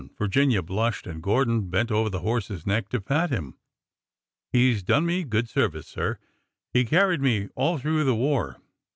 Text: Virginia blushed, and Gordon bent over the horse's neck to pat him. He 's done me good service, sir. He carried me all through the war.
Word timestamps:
Virginia 0.17 0.63
blushed, 0.63 1.05
and 1.05 1.21
Gordon 1.21 1.69
bent 1.69 1.91
over 1.91 2.09
the 2.09 2.21
horse's 2.21 2.65
neck 2.65 2.89
to 2.89 2.99
pat 2.99 3.29
him. 3.29 3.53
He 4.51 4.73
's 4.73 4.81
done 4.81 5.05
me 5.05 5.23
good 5.23 5.47
service, 5.47 5.85
sir. 5.87 6.17
He 6.73 6.85
carried 6.85 7.21
me 7.21 7.49
all 7.53 7.77
through 7.77 8.05
the 8.05 8.15
war. 8.15 8.57